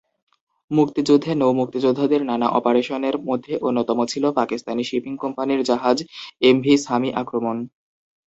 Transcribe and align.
মুক্তিযুদ্ধে 0.71 1.31
নৌ-মুক্তিযোদ্ধাদের 1.35 2.21
নানা 2.25 2.47
অপারেশনের 2.51 3.15
মধ্যে 3.27 3.53
অন্যতম 3.67 3.99
ছিলো 4.05 4.27
পাকিস্তানি 4.39 4.83
শিপিং 4.83 5.13
কোম্পানির 5.17 5.61
জাহাজ 5.69 5.97
‘এমভি 6.41 6.73
সামি’ 6.85 7.09
আক্রমণ। 7.21 7.57